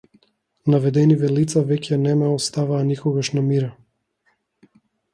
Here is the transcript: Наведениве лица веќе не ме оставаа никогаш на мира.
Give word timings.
Наведениве 0.75 1.29
лица 1.35 1.63
веќе 1.73 2.01
не 2.07 2.17
ме 2.23 2.33
оставаа 2.39 2.83
никогаш 2.91 3.33
на 3.39 3.49
мира. 3.55 3.73